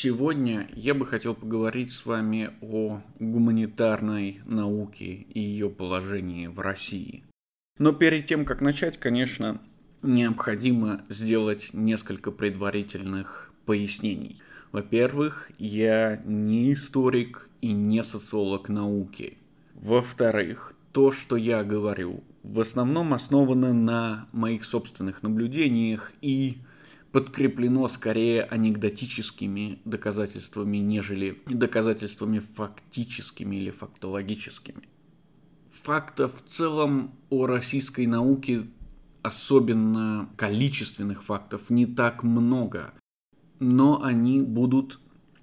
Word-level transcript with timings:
Сегодня 0.00 0.68
я 0.76 0.94
бы 0.94 1.04
хотел 1.04 1.34
поговорить 1.34 1.90
с 1.90 2.06
вами 2.06 2.50
о 2.60 3.02
гуманитарной 3.18 4.40
науке 4.46 5.06
и 5.06 5.40
ее 5.40 5.70
положении 5.70 6.46
в 6.46 6.60
России. 6.60 7.24
Но 7.80 7.92
перед 7.92 8.26
тем, 8.26 8.44
как 8.44 8.60
начать, 8.60 9.00
конечно, 9.00 9.60
необходимо 10.02 11.02
сделать 11.08 11.70
несколько 11.72 12.30
предварительных 12.30 13.52
пояснений. 13.66 14.40
Во-первых, 14.70 15.50
я 15.58 16.22
не 16.24 16.74
историк 16.74 17.50
и 17.60 17.72
не 17.72 18.04
социолог 18.04 18.68
науки. 18.68 19.38
Во-вторых, 19.74 20.76
то, 20.92 21.10
что 21.10 21.34
я 21.34 21.64
говорю, 21.64 22.22
в 22.44 22.60
основном 22.60 23.14
основано 23.14 23.72
на 23.72 24.28
моих 24.30 24.64
собственных 24.64 25.24
наблюдениях 25.24 26.12
и 26.20 26.58
подкреплено 27.12 27.88
скорее 27.88 28.42
анекдотическими 28.42 29.80
доказательствами, 29.84 30.78
нежели 30.78 31.42
доказательствами 31.46 32.40
фактическими 32.40 33.56
или 33.56 33.70
фактологическими. 33.70 34.88
Фактов 35.72 36.42
в 36.42 36.48
целом 36.48 37.14
о 37.30 37.46
российской 37.46 38.06
науке, 38.06 38.66
особенно 39.22 40.28
количественных 40.36 41.22
фактов, 41.24 41.70
не 41.70 41.86
так 41.86 42.22
много, 42.22 42.92
но 43.58 44.02
они 44.02 44.40
будут 44.42 45.00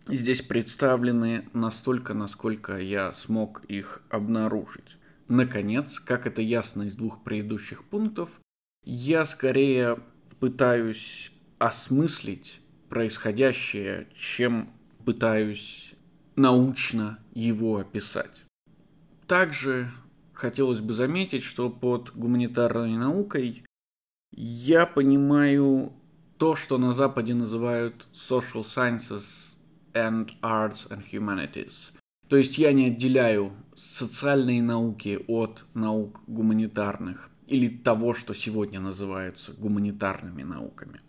здесь 0.08 0.42
представлены 0.42 1.50
настолько, 1.54 2.14
насколько 2.14 2.78
я 2.78 3.12
смог 3.14 3.64
их 3.66 4.04
обнаружить. 4.10 4.98
Наконец, 5.28 6.00
как 6.00 6.28
это 6.28 6.42
ясно 6.42 6.84
из 6.84 6.96
двух 6.96 7.24
предыдущих 7.24 7.84
пунктов, 7.86 8.40
я 8.84 9.26
скорее 9.26 9.98
пытаюсь 10.40 11.32
осмыслить 11.60 12.62
происходящее, 12.90 14.08
чем 14.16 14.70
пытаюсь 15.06 15.96
научно 16.36 17.20
его 17.34 17.78
описать. 17.78 18.44
Также 19.28 19.90
хотелось 20.34 20.82
бы 20.82 20.94
заметить, 20.94 21.44
что 21.44 21.70
под 21.70 22.16
гуманитарной 22.16 22.98
наукой 22.98 23.64
я 24.32 24.86
понимаю 24.86 25.94
то, 26.38 26.56
что 26.56 26.78
на 26.78 26.92
Западе 26.92 27.34
называют 27.34 28.08
social 28.14 28.62
sciences 28.62 29.56
and 29.94 30.30
arts 30.42 30.90
and 30.90 31.04
humanities. 31.12 31.92
То 32.28 32.38
есть 32.38 32.58
я 32.58 32.74
не 32.74 32.88
отделяю 32.88 33.54
социальные 33.76 34.62
науки 34.62 35.24
от 35.28 35.66
наук 35.74 36.22
гуманитарных 36.28 37.30
или 37.48 37.68
того, 37.68 38.14
что 38.14 38.34
сегодня 38.34 38.80
называются 38.80 39.54
гуманитарными 39.54 40.44
науками. 40.44 41.00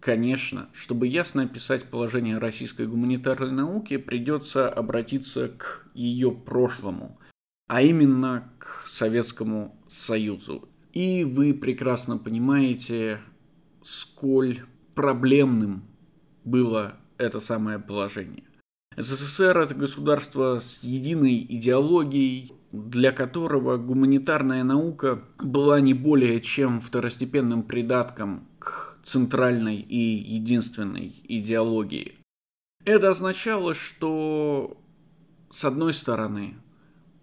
Конечно, 0.00 0.70
чтобы 0.72 1.06
ясно 1.06 1.42
описать 1.42 1.84
положение 1.84 2.38
российской 2.38 2.86
гуманитарной 2.86 3.52
науки, 3.52 3.98
придется 3.98 4.66
обратиться 4.66 5.48
к 5.48 5.86
ее 5.92 6.32
прошлому, 6.32 7.18
а 7.68 7.82
именно 7.82 8.50
к 8.58 8.86
Советскому 8.86 9.76
Союзу. 9.90 10.70
И 10.94 11.24
вы 11.24 11.52
прекрасно 11.52 12.16
понимаете, 12.16 13.20
сколь 13.82 14.60
проблемным 14.94 15.84
было 16.44 16.96
это 17.18 17.38
самое 17.38 17.78
положение. 17.78 18.44
СССР– 18.96 19.58
это 19.60 19.74
государство 19.74 20.60
с 20.60 20.78
единой 20.82 21.46
идеологией, 21.48 22.52
для 22.72 23.12
которого 23.12 23.76
гуманитарная 23.76 24.64
наука 24.64 25.22
была 25.38 25.80
не 25.80 25.92
более 25.92 26.40
чем 26.40 26.80
второстепенным 26.80 27.62
придатком 27.62 28.48
к 28.58 28.89
центральной 29.02 29.76
и 29.76 29.98
единственной 29.98 31.14
идеологии. 31.24 32.14
Это 32.84 33.10
означало, 33.10 33.74
что, 33.74 34.78
с 35.50 35.64
одной 35.64 35.92
стороны, 35.92 36.56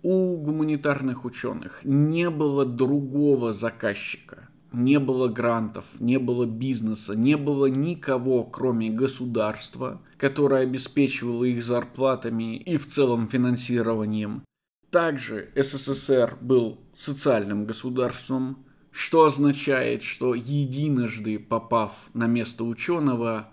у 0.04 0.38
гуманитарных 0.38 1.26
ученых 1.26 1.82
не 1.84 2.30
было 2.30 2.66
другого 2.66 3.54
заказчика, 3.54 4.50
не 4.72 5.00
было 5.00 5.28
грантов, 5.28 6.00
не 6.00 6.20
было 6.20 6.46
бизнеса, 6.46 7.16
не 7.16 7.36
было 7.36 7.66
никого, 7.66 8.44
кроме 8.44 8.90
государства, 8.90 10.02
которое 10.18 10.62
обеспечивало 10.62 11.46
их 11.46 11.64
зарплатами 11.64 12.58
и 12.58 12.78
в 12.78 12.86
целом 12.88 13.28
финансированием. 13.28 14.44
Также 14.92 15.50
СССР 15.56 16.38
был 16.40 16.80
социальным 16.96 17.66
государством, 17.66 18.66
что 18.98 19.26
означает, 19.26 20.02
что 20.02 20.34
единожды 20.34 21.38
попав 21.38 22.10
на 22.16 22.26
место 22.26 22.64
ученого, 22.64 23.52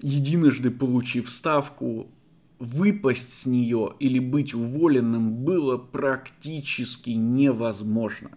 единожды 0.00 0.72
получив 0.72 1.30
ставку, 1.30 2.10
выпасть 2.58 3.38
с 3.38 3.46
нее 3.46 3.94
или 4.00 4.18
быть 4.18 4.52
уволенным 4.52 5.44
было 5.44 5.76
практически 5.76 7.10
невозможно. 7.10 8.32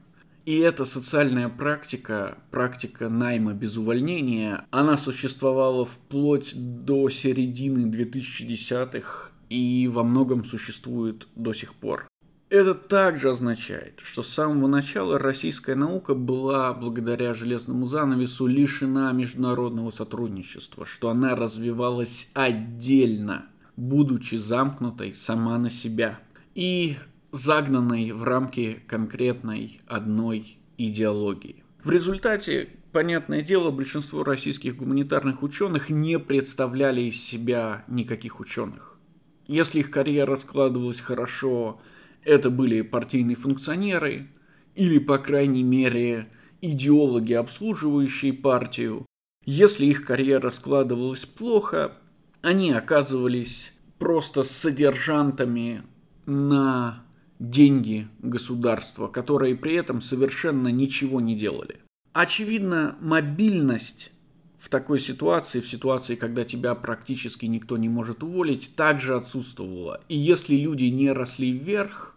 И 0.46 0.60
эта 0.60 0.86
социальная 0.86 1.50
практика, 1.50 2.38
практика 2.52 3.10
найма 3.10 3.54
без 3.54 3.76
увольнения, 3.76 4.64
она 4.70 4.96
существовала 4.96 5.86
вплоть 5.86 6.54
до 6.56 7.10
середины 7.10 7.90
2010-х 7.90 9.32
и 9.50 9.88
во 9.88 10.04
многом 10.04 10.46
существует 10.46 11.28
до 11.36 11.54
сих 11.54 11.74
пор. 11.74 12.08
Это 12.50 12.74
также 12.74 13.32
означает, 13.32 14.00
что 14.02 14.24
с 14.24 14.30
самого 14.30 14.68
начала 14.68 15.20
российская 15.20 15.76
наука 15.76 16.14
была, 16.14 16.74
благодаря 16.74 17.34
железному 17.34 17.88
занавесу, 17.88 18.48
лишена 18.48 19.12
международного 19.12 19.92
сотрудничества, 19.92 20.86
что 20.86 21.10
она 21.10 21.36
развивалась 21.36 22.30
отдельно, 22.34 23.48
будучи 23.76 24.36
замкнутой 24.36 25.14
сама 25.14 25.58
на 25.58 25.70
себя 25.70 26.22
и 26.56 26.96
загнанной 27.34 28.14
в 28.14 28.24
рамки 28.24 28.82
конкретной 28.88 29.82
одной 29.86 30.58
идеологии. 30.78 31.66
В 31.84 31.92
результате, 31.92 32.70
понятное 32.94 33.42
дело, 33.42 33.72
большинство 33.72 34.24
российских 34.24 34.78
гуманитарных 34.78 35.44
ученых 35.44 35.90
не 35.90 36.18
представляли 36.18 37.02
из 37.02 37.22
себя 37.22 37.84
никаких 37.90 38.40
ученых. 38.40 39.00
Если 39.48 39.80
их 39.80 39.92
карьера 39.92 40.38
складывалась 40.38 41.02
хорошо, 41.02 41.82
это 42.28 42.50
были 42.50 42.82
партийные 42.82 43.36
функционеры 43.36 44.28
или, 44.76 45.00
по 45.00 45.18
крайней 45.18 45.64
мере, 45.64 46.28
идеологи, 46.62 47.34
обслуживающие 47.34 48.34
партию. 48.34 49.06
Если 49.46 49.86
их 49.86 50.06
карьера 50.06 50.52
складывалась 50.52 51.26
плохо, 51.26 51.94
они 52.42 52.72
оказывались 52.72 53.74
просто 53.98 54.44
содержантами 54.44 55.84
на 56.26 57.06
деньги 57.40 58.08
государства, 58.20 59.08
которые 59.08 59.56
при 59.56 59.76
этом 59.76 60.02
совершенно 60.02 60.68
ничего 60.68 61.22
не 61.22 61.36
делали. 61.36 61.78
Очевидно, 62.12 62.98
мобильность 63.00 64.12
в 64.60 64.70
такой 64.70 65.00
ситуации, 65.00 65.62
в 65.62 65.70
ситуации, 65.70 66.16
когда 66.16 66.44
тебя 66.44 66.76
практически 66.76 67.46
никто 67.46 67.78
не 67.78 67.88
может 67.88 68.24
уволить, 68.24 68.76
также 68.76 69.16
отсутствовала. 69.16 70.02
И 70.10 70.18
если 70.18 70.56
люди 70.56 70.86
не 70.86 71.12
росли 71.12 71.52
вверх, 71.52 72.17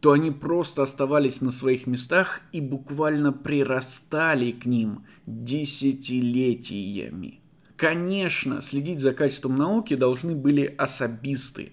то 0.00 0.12
они 0.12 0.30
просто 0.30 0.82
оставались 0.82 1.40
на 1.40 1.50
своих 1.50 1.86
местах 1.86 2.40
и 2.52 2.60
буквально 2.60 3.32
прирастали 3.32 4.52
к 4.52 4.66
ним 4.66 5.06
десятилетиями. 5.26 7.40
Конечно, 7.76 8.60
следить 8.62 9.00
за 9.00 9.12
качеством 9.12 9.56
науки 9.56 9.94
должны 9.94 10.34
были 10.34 10.64
особисты. 10.64 11.72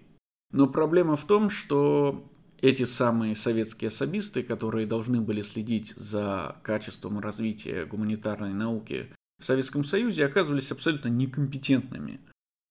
Но 0.52 0.68
проблема 0.68 1.16
в 1.16 1.26
том, 1.26 1.50
что 1.50 2.30
эти 2.62 2.86
самые 2.86 3.36
советские 3.36 3.90
особисты, 3.90 4.44
которые 4.44 4.88
должны 4.88 5.22
были 5.22 5.42
следить 5.42 5.94
за 5.96 6.58
качеством 6.64 7.20
развития 7.20 7.86
гуманитарной 7.86 8.54
науки 8.54 9.14
в 9.40 9.46
Советском 9.46 9.84
Союзе, 9.84 10.26
оказывались 10.26 10.72
абсолютно 10.72 11.10
некомпетентными. 11.10 12.22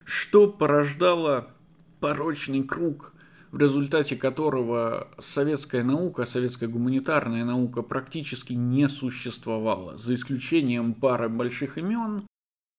Что 0.05 0.49
порождало 0.49 1.55
порочный 2.01 2.63
круг 2.63 3.13
в 3.53 3.59
результате 3.59 4.17
которого 4.17 5.09
советская 5.19 5.83
наука, 5.83 6.27
советская 6.27 6.69
гуманитарная 6.69 7.45
наука 7.45 7.83
практически 7.83 8.53
не 8.53 8.89
существовала, 8.89 9.97
за 9.97 10.15
исключением 10.15 10.95
пары 10.95 11.29
больших 11.29 11.79
имен. 11.79 12.23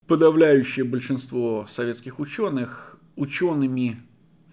Подавляющее 0.08 0.86
большинство 0.86 1.66
советских 1.70 2.20
ученых 2.20 3.00
учеными 3.16 4.02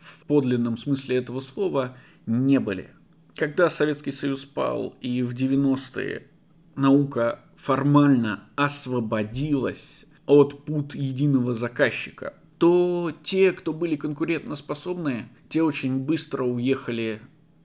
в 0.01 0.25
подлинном 0.27 0.77
смысле 0.77 1.17
этого 1.17 1.41
слова 1.41 1.97
не 2.27 2.59
были. 2.59 2.91
Когда 3.37 3.69
Советский 3.71 4.13
Союз 4.13 4.45
пал 4.45 4.97
и 5.01 5.23
в 5.23 5.35
90-е 5.35 6.29
наука 6.77 7.41
формально 7.57 8.45
освободилась 8.57 10.07
от 10.27 10.65
пут 10.65 10.95
единого 10.95 11.55
заказчика– 11.55 12.35
то 12.59 13.13
те, 13.23 13.53
кто 13.53 13.73
были 13.73 13.97
конкурентоспособны, 13.97 15.29
те 15.49 15.63
очень 15.63 15.99
быстро 15.99 16.45
уехали 16.45 17.21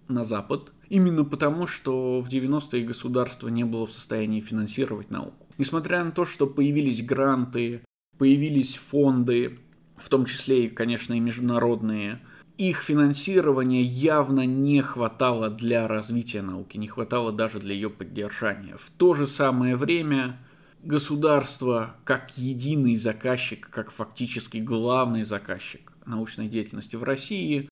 на 0.07 0.23
Запад, 0.23 0.71
именно 0.89 1.23
потому, 1.23 1.67
что 1.67 2.21
в 2.21 2.29
90-е 2.29 2.83
государство 2.83 3.47
не 3.47 3.63
было 3.63 3.85
в 3.85 3.91
состоянии 3.91 4.41
финансировать 4.41 5.11
науку. 5.11 5.47
Несмотря 5.57 6.03
на 6.03 6.11
то, 6.11 6.25
что 6.25 6.47
появились 6.47 7.03
гранты, 7.03 7.81
появились 8.17 8.75
фонды, 8.75 9.59
в 9.97 10.09
том 10.09 10.25
числе 10.25 10.65
и, 10.65 10.69
конечно, 10.69 11.13
и 11.13 11.19
международные, 11.19 12.21
их 12.57 12.81
финансирования 12.81 13.81
явно 13.81 14.45
не 14.45 14.81
хватало 14.81 15.49
для 15.49 15.87
развития 15.87 16.41
науки, 16.41 16.77
не 16.77 16.87
хватало 16.87 17.31
даже 17.31 17.59
для 17.59 17.73
ее 17.73 17.89
поддержания. 17.89 18.75
В 18.77 18.89
то 18.89 19.13
же 19.13 19.27
самое 19.27 19.77
время 19.77 20.39
государство, 20.83 21.95
как 22.05 22.37
единый 22.37 22.95
заказчик, 22.95 23.69
как 23.69 23.91
фактически 23.91 24.57
главный 24.57 25.23
заказчик 25.23 25.93
научной 26.05 26.47
деятельности 26.47 26.95
в 26.95 27.03
России, 27.03 27.69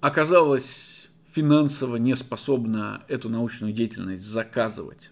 оказалось 0.00 1.08
финансово 1.30 1.96
не 1.96 2.14
способно 2.14 3.02
эту 3.08 3.28
научную 3.28 3.72
деятельность 3.72 4.24
заказывать. 4.24 5.10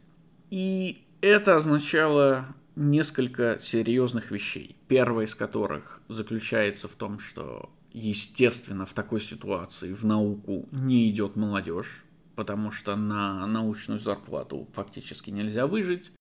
И 0.51 1.07
это 1.21 1.57
означало 1.57 2.47
несколько 2.77 3.59
серьезных 3.63 4.31
вещей. 4.31 4.77
Первая 4.89 5.27
из 5.27 5.35
которых 5.35 6.03
заключается 6.09 6.89
в 6.89 6.93
том, 6.93 7.19
что, 7.19 7.71
естественно, 7.93 8.87
в 8.87 8.93
такой 8.93 9.21
ситуации 9.21 9.93
в 9.93 10.05
науку 10.05 10.69
не 10.73 11.11
идет 11.11 11.37
молодежь, 11.37 12.05
потому 12.35 12.73
что 12.73 12.97
на 12.97 13.47
научную 13.47 14.01
зарплату 14.01 14.69
фактически 14.73 15.31
нельзя 15.31 15.67
выжить. 15.67 16.13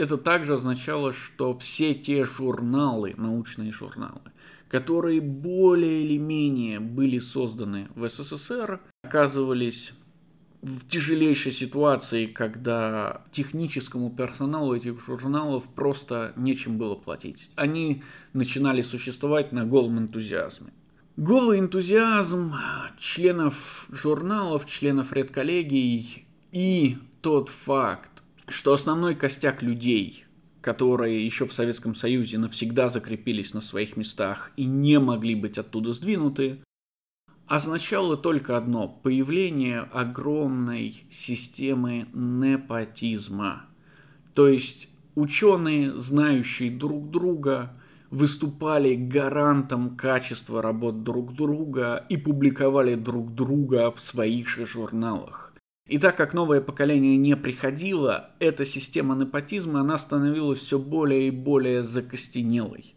Это 0.00 0.16
также 0.16 0.54
означало, 0.54 1.12
что 1.12 1.58
все 1.58 1.92
те 1.92 2.24
журналы, 2.24 3.12
научные 3.18 3.70
журналы, 3.70 4.22
которые 4.70 5.20
более 5.20 6.04
или 6.04 6.16
менее 6.16 6.80
были 6.80 7.18
созданы 7.18 7.88
в 7.94 8.08
СССР, 8.08 8.80
оказывались 9.02 9.92
в 10.62 10.88
тяжелейшей 10.88 11.52
ситуации, 11.52 12.24
когда 12.24 13.24
техническому 13.30 14.08
персоналу 14.08 14.74
этих 14.74 15.04
журналов 15.04 15.68
просто 15.68 16.32
нечем 16.34 16.78
было 16.78 16.94
платить. 16.94 17.50
Они 17.54 18.02
начинали 18.32 18.80
существовать 18.80 19.52
на 19.52 19.66
голом 19.66 19.98
энтузиазме. 19.98 20.72
Голый 21.18 21.58
энтузиазм 21.58 22.54
членов 22.96 23.86
журналов, 23.90 24.64
членов 24.64 25.12
редколлегий 25.12 26.24
и 26.52 26.96
тот 27.20 27.50
факт, 27.50 28.19
что 28.50 28.72
основной 28.72 29.14
костяк 29.14 29.62
людей, 29.62 30.24
которые 30.60 31.24
еще 31.24 31.46
в 31.46 31.52
Советском 31.52 31.94
Союзе 31.94 32.38
навсегда 32.38 32.88
закрепились 32.88 33.54
на 33.54 33.60
своих 33.60 33.96
местах 33.96 34.52
и 34.56 34.64
не 34.64 34.98
могли 34.98 35.34
быть 35.34 35.58
оттуда 35.58 35.92
сдвинуты, 35.92 36.60
означало 37.46 38.16
только 38.16 38.56
одно– 38.56 38.88
появление 39.02 39.80
огромной 39.80 41.04
системы 41.10 42.06
непотизма. 42.12 43.66
То 44.34 44.48
есть 44.48 44.88
ученые, 45.14 45.98
знающие 45.98 46.70
друг 46.70 47.10
друга, 47.10 47.76
выступали 48.10 48.94
гарантом 48.94 49.96
качества 49.96 50.62
работ 50.62 51.02
друг 51.02 51.34
друга 51.34 52.04
и 52.08 52.16
публиковали 52.16 52.94
друг 52.94 53.34
друга 53.34 53.90
в 53.90 54.00
своих 54.00 54.48
же 54.48 54.66
журналах. 54.66 55.49
И 55.88 55.98
так 55.98 56.16
как 56.16 56.34
новое 56.34 56.60
поколение 56.60 57.16
не 57.16 57.36
приходило, 57.36 58.30
эта 58.38 58.64
система 58.64 59.16
непотизма, 59.16 59.80
она 59.80 59.98
становилась 59.98 60.60
все 60.60 60.78
более 60.78 61.28
и 61.28 61.32
более 61.32 61.82
закостенелой. 61.82 62.94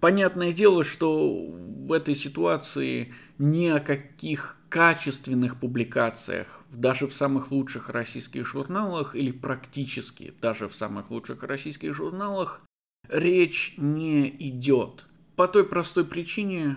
Понятное 0.00 0.52
дело, 0.52 0.84
что 0.84 1.46
в 1.48 1.92
этой 1.92 2.14
ситуации 2.14 3.14
ни 3.38 3.66
о 3.66 3.80
каких 3.80 4.56
качественных 4.68 5.60
публикациях, 5.60 6.64
даже 6.72 7.06
в 7.06 7.12
самых 7.12 7.52
лучших 7.52 7.90
российских 7.90 8.46
журналах 8.46 9.14
или 9.14 9.30
практически 9.30 10.32
даже 10.40 10.68
в 10.68 10.74
самых 10.74 11.10
лучших 11.10 11.42
российских 11.42 11.92
журналах 11.94 12.62
речь 13.08 13.74
не 13.76 14.28
идет. 14.48 15.06
По 15.36 15.46
той 15.46 15.66
простой 15.66 16.04
причине, 16.04 16.76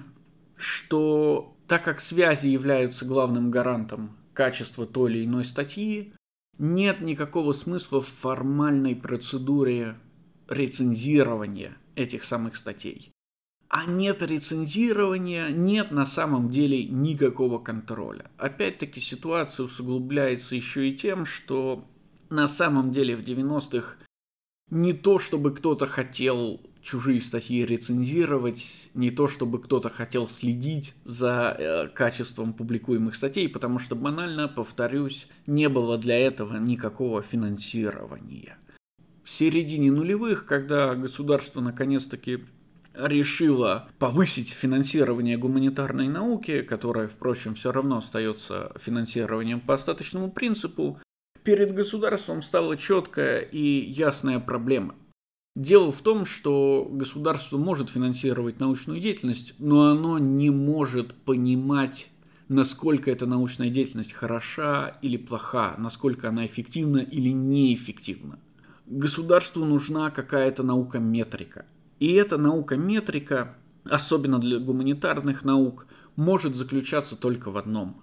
что 0.55 1.55
так 1.67 1.83
как 1.83 2.01
связи 2.01 2.47
являются 2.47 3.05
главным 3.05 3.49
гарантом 3.49 4.17
качества 4.35 4.85
той 4.85 5.11
или 5.11 5.25
иной 5.25 5.43
статьи, 5.43 6.13
нет 6.59 7.01
никакого 7.01 7.53
смысла 7.53 8.01
в 8.01 8.07
формальной 8.07 8.95
процедуре 8.95 9.95
рецензирования 10.47 11.75
этих 11.95 12.23
самых 12.23 12.55
статей. 12.55 13.11
А 13.67 13.85
нет 13.85 14.21
рецензирования, 14.21 15.49
нет 15.49 15.91
на 15.91 16.05
самом 16.05 16.49
деле 16.49 16.83
никакого 16.85 17.57
контроля. 17.57 18.29
Опять-таки 18.37 18.99
ситуация 18.99 19.65
усугубляется 19.65 20.55
еще 20.55 20.87
и 20.87 20.95
тем, 20.95 21.25
что 21.25 21.83
на 22.29 22.47
самом 22.47 22.91
деле 22.91 23.15
в 23.15 23.21
90-х 23.21 23.97
не 24.69 24.93
то, 24.93 25.19
чтобы 25.19 25.53
кто-то 25.53 25.85
хотел 25.87 26.61
чужие 26.81 27.19
статьи 27.19 27.65
рецензировать, 27.65 28.91
не 28.93 29.09
то, 29.09 29.27
чтобы 29.27 29.59
кто-то 29.59 29.89
хотел 29.89 30.27
следить 30.27 30.93
за 31.03 31.55
э, 31.57 31.87
качеством 31.87 32.53
публикуемых 32.53 33.15
статей, 33.15 33.49
потому 33.49 33.79
что 33.79 33.95
банально, 33.95 34.47
повторюсь, 34.47 35.27
не 35.47 35.67
было 35.67 35.97
для 35.97 36.17
этого 36.17 36.57
никакого 36.57 37.23
финансирования. 37.23 38.57
В 39.23 39.29
середине 39.29 39.91
нулевых, 39.91 40.45
когда 40.45 40.93
государство 40.93 41.59
наконец-таки 41.59 42.45
решила 42.95 43.87
повысить 43.97 44.49
финансирование 44.49 45.37
гуманитарной 45.37 46.07
науки, 46.07 46.61
которая, 46.61 47.07
впрочем, 47.07 47.55
все 47.55 47.71
равно 47.71 47.97
остается 47.97 48.71
финансированием 48.79 49.59
по 49.59 49.73
остаточному 49.73 50.31
принципу, 50.31 50.99
перед 51.45 51.73
государством 51.73 52.41
стала 52.41 52.75
четкая 52.75 53.39
и 53.39 53.85
ясная 53.89 54.39
проблема. 54.39 54.95
Дело 55.55 55.91
в 55.91 56.01
том, 56.01 56.25
что 56.25 56.89
государство 56.91 57.57
может 57.57 57.89
финансировать 57.89 58.59
научную 58.59 58.99
деятельность, 58.99 59.53
но 59.57 59.87
оно 59.87 60.19
не 60.19 60.49
может 60.49 61.13
понимать, 61.13 62.09
насколько 62.49 63.09
эта 63.09 63.25
научная 63.25 63.69
деятельность 63.69 64.11
хороша 64.11 64.97
или 65.01 65.15
плоха, 65.15 65.75
насколько 65.77 66.27
она 66.27 66.45
эффективна 66.45 66.97
или 66.97 67.29
неэффективна. 67.29 68.39
Государству 68.85 69.63
нужна 69.63 70.11
какая-то 70.11 70.63
наука-метрика– 70.63 71.65
и 71.99 72.13
эта 72.13 72.37
наука-метрика, 72.37 73.55
особенно 73.85 74.39
для 74.39 74.59
гуманитарных 74.59 75.45
наук, 75.45 75.87
может 76.15 76.55
заключаться 76.55 77.15
только 77.15 77.51
в 77.51 77.57
одном, 77.57 78.01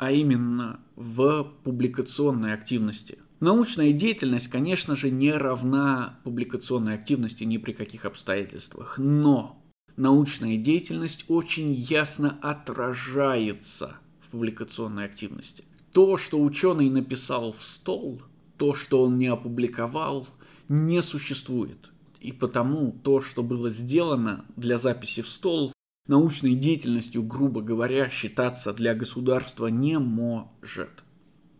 а 0.00 0.12
именно 0.12 0.80
в 0.96 1.44
публикационной 1.62 2.54
активности. 2.54 3.18
Научная 3.38 3.92
деятельность, 3.92 4.48
конечно 4.48 4.96
же, 4.96 5.10
не 5.10 5.30
равна 5.30 6.18
публикационной 6.24 6.94
активности 6.94 7.44
ни 7.44 7.58
при 7.58 7.72
каких 7.72 8.06
обстоятельствах, 8.06 8.96
но 8.96 9.62
научная 9.96 10.56
деятельность 10.56 11.26
очень 11.28 11.72
ясно 11.74 12.38
отражается 12.40 13.96
в 14.20 14.30
публикационной 14.30 15.04
активности. 15.04 15.64
То, 15.92 16.16
что 16.16 16.42
ученый 16.42 16.88
написал 16.88 17.52
в 17.52 17.60
стол, 17.60 18.22
то, 18.56 18.74
что 18.74 19.02
он 19.02 19.18
не 19.18 19.26
опубликовал, 19.26 20.26
не 20.70 21.02
существует. 21.02 21.90
И 22.20 22.32
потому 22.32 22.92
то, 23.04 23.20
что 23.20 23.42
было 23.42 23.68
сделано 23.68 24.46
для 24.56 24.78
записи 24.78 25.20
в 25.20 25.28
стол, 25.28 25.74
научной 26.10 26.54
деятельностью, 26.54 27.22
грубо 27.22 27.62
говоря, 27.62 28.10
считаться 28.10 28.74
для 28.74 28.94
государства 28.94 29.68
не 29.68 29.98
может. 29.98 31.04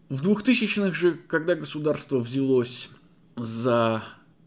В 0.09 0.21
2000-х 0.21 0.93
же, 0.93 1.13
когда 1.15 1.55
государство 1.55 2.19
взялось 2.19 2.91
за 3.37 4.03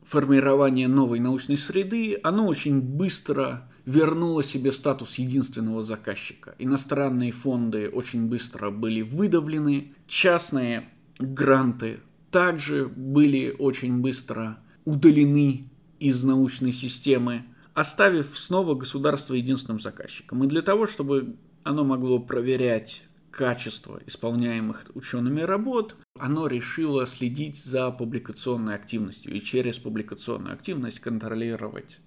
формирование 0.05 0.87
новой 0.87 1.19
научной 1.19 1.57
среды, 1.57 2.19
оно 2.21 2.47
очень 2.47 2.81
быстро 2.81 3.71
вернуло 3.85 4.43
себе 4.43 4.71
статус 4.71 5.15
единственного 5.15 5.83
заказчика. 5.83 6.53
Иностранные 6.59 7.31
фонды 7.31 7.89
очень 7.89 8.27
быстро 8.27 8.71
были 8.71 9.01
выдавлены, 9.01 9.93
частные 10.07 10.89
гранты 11.17 12.01
также 12.29 12.87
были 12.87 13.55
очень 13.57 13.99
быстро 13.99 14.57
удалены 14.85 15.69
из 15.99 16.23
научной 16.23 16.73
системы, 16.73 17.45
оставив 17.73 18.37
снова 18.37 18.75
государство 18.75 19.33
единственным 19.33 19.79
заказчиком. 19.79 20.43
И 20.43 20.47
для 20.47 20.61
того, 20.61 20.87
чтобы 20.87 21.37
оно 21.63 21.83
могло 21.83 22.19
проверять 22.19 23.03
качество 23.31 23.99
исполняемых 24.05 24.85
учеными 24.93 25.41
работ, 25.41 25.95
оно 26.19 26.47
решило 26.47 27.05
следить 27.07 27.63
за 27.63 27.89
публикационной 27.89 28.75
активностью 28.75 29.33
и 29.33 29.41
через 29.41 29.79
публикационную 29.79 30.53
активность 30.53 30.99
контролировать 30.99 31.99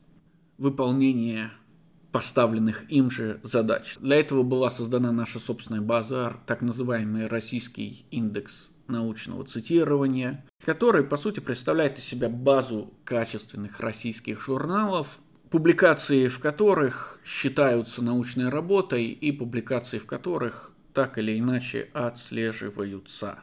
выполнение 0.57 1.51
поставленных 2.13 2.91
им 2.91 3.11
же 3.11 3.41
задач. 3.43 3.97
Для 3.99 4.17
этого 4.17 4.43
была 4.43 4.71
создана 4.71 5.13
наша 5.13 5.39
собственная 5.41 5.83
база, 5.83 6.37
так 6.47 6.63
называемый 6.63 7.27
российский 7.27 8.07
индекс 8.11 8.71
научного 8.87 9.45
цитирования, 9.45 10.47
который, 10.65 11.03
по 11.03 11.17
сути, 11.17 11.41
представляет 11.41 11.99
из 11.99 12.05
себя 12.05 12.29
базу 12.29 12.95
качественных 13.05 13.81
российских 13.81 14.41
журналов, 14.41 15.19
публикации 15.57 16.29
в 16.29 16.39
которых 16.39 17.19
считаются 17.25 18.05
научной 18.05 18.51
работой 18.51 19.07
и 19.07 19.33
публикации 19.33 19.97
в 19.97 20.05
которых 20.05 20.75
так 20.93 21.17
или 21.17 21.39
иначе 21.39 21.89
отслеживаются. 21.95 23.39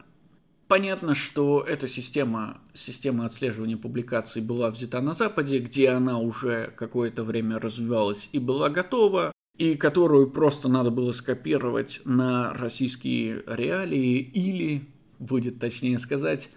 Понятно, 0.68 1.16
что 1.16 1.60
эта 1.60 1.88
система, 1.88 2.58
система 2.72 3.26
отслеживания 3.26 3.76
публикаций 3.76 4.42
была 4.42 4.70
взята 4.70 5.00
на 5.00 5.12
Западе, 5.12 5.58
где 5.58 5.88
она 5.88 6.20
уже 6.20 6.72
какое-то 6.76 7.24
время 7.24 7.58
развивалась 7.58 8.28
и 8.30 8.38
была 8.38 8.68
готова, 8.68 9.32
и 9.58 9.74
которую 9.74 10.30
просто 10.30 10.68
надо 10.68 10.92
было 10.92 11.10
скопировать 11.10 12.00
на 12.04 12.54
российские 12.54 13.42
реалии 13.48 14.20
или, 14.20 14.86
будет 15.18 15.58
точнее 15.58 15.98
сказать, 15.98 16.48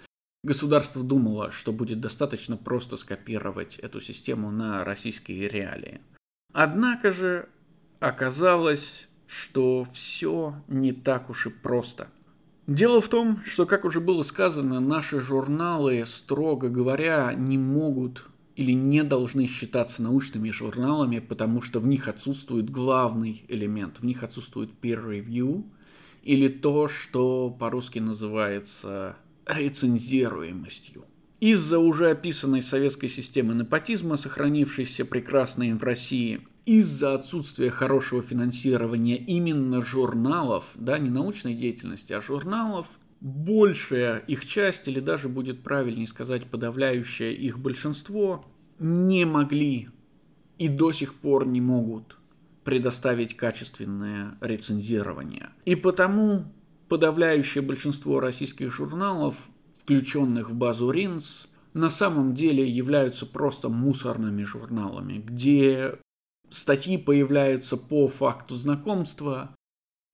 государство 0.48 1.04
думало, 1.04 1.52
что 1.52 1.72
будет 1.72 2.00
достаточно 2.00 2.58
просто 2.58 2.98
скопировать 2.98 3.78
эту 3.78 4.02
систему 4.02 4.50
на 4.50 4.84
российские 4.84 5.48
реалии. 5.48 6.02
Однако 6.54 7.12
же 7.12 7.50
оказалось, 8.00 9.08
что 9.28 9.86
все 9.94 10.56
не 10.68 10.92
так 10.92 11.30
уж 11.30 11.46
и 11.48 11.50
просто– 11.50 12.08
Дело 12.68 13.00
в 13.00 13.08
том, 13.08 13.42
что, 13.46 13.66
как 13.66 13.86
уже 13.86 14.02
было 14.02 14.24
сказано, 14.24 14.82
наши 14.82 15.22
журналы, 15.22 16.04
строго 16.06 16.68
говоря, 16.68 17.34
не 17.34 17.58
могут 17.58 18.26
или 18.58 18.74
не 18.74 19.04
должны 19.04 19.48
считаться 19.48 20.02
научными 20.02 20.50
журналами, 20.50 21.20
потому 21.20 21.62
что 21.62 21.80
в 21.80 21.88
них 21.88 22.10
отсутствует 22.10 22.70
главный 22.70 23.46
элемент, 23.48 24.00
в 24.00 24.06
них 24.06 24.22
отсутствует 24.22 24.72
peer 24.82 25.02
review, 25.02 25.64
или 26.24 26.50
то, 26.50 26.90
что 26.90 27.50
по-русски 27.52 28.00
называется 28.00 29.16
рецензируемостью. 29.48 31.06
Из-за 31.40 31.80
уже 31.80 32.10
описанной 32.10 32.62
советской 32.62 33.08
системы 33.08 33.54
непотизма, 33.54 34.18
сохранившейся 34.18 35.06
прекрасной 35.06 35.74
в 35.74 35.84
России, 35.84 36.42
из-за 36.66 37.14
отсутствия 37.14 37.70
хорошего 37.70 38.22
финансирования 38.22 39.18
именно 39.18 39.82
журналов, 39.82 40.72
да, 40.76 40.98
не 40.98 41.10
научной 41.10 41.54
деятельности, 41.54 42.12
а 42.12 42.22
журналов, 42.22 42.88
большая 43.22 44.18
их 44.20 44.46
часть, 44.46 44.88
или 44.88 45.00
даже 45.00 45.30
будет 45.30 45.64
правильнее 45.64 46.08
сказать 46.08 46.46
подавляющее 46.46 47.34
их 47.34 47.60
большинство, 47.60 48.46
не 48.80 49.26
могли 49.26 49.90
и 50.58 50.68
до 50.68 50.92
сих 50.92 51.14
пор 51.14 51.48
не 51.48 51.62
могут 51.62 52.18
предоставить 52.64 53.38
качественное 53.38 54.38
рецензирование. 54.42 55.52
И 55.66 55.76
потому 55.76 56.52
подавляющее 56.88 57.62
большинство 57.62 58.20
российских 58.20 58.72
журналов, 58.72 59.36
включенных 59.80 60.50
в 60.50 60.56
базу 60.56 60.92
РИНС, 60.92 61.48
на 61.74 61.90
самом 61.90 62.34
деле 62.34 62.68
являются 62.68 63.26
просто 63.26 63.70
мусорными 63.70 64.42
журналами, 64.42 65.18
где 65.18 66.00
статьи 66.50 66.98
появляются 66.98 67.78
по 67.78 68.08
факту 68.08 68.56
знакомства 68.56 69.56